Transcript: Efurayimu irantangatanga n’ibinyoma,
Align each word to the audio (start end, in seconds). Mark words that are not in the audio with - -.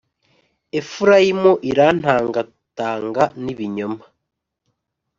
Efurayimu 0.79 1.51
irantangatanga 1.69 3.23
n’ibinyoma, 3.43 4.03